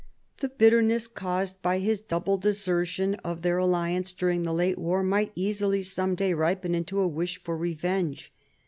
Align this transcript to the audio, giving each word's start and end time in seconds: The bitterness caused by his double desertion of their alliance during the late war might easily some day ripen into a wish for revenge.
The 0.39 0.49
bitterness 0.49 1.05
caused 1.07 1.61
by 1.61 1.77
his 1.77 2.01
double 2.01 2.39
desertion 2.39 3.13
of 3.23 3.43
their 3.43 3.59
alliance 3.59 4.13
during 4.13 4.41
the 4.41 4.51
late 4.51 4.79
war 4.79 5.03
might 5.03 5.31
easily 5.35 5.83
some 5.83 6.15
day 6.15 6.33
ripen 6.33 6.73
into 6.73 6.99
a 7.01 7.07
wish 7.07 7.43
for 7.43 7.55
revenge. 7.55 8.33